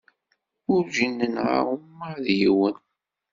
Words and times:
Werǧin 0.67 1.13
nenɣa 1.19 1.59
uma 1.75 2.09
d 2.23 2.25
yiwen. 2.39 2.77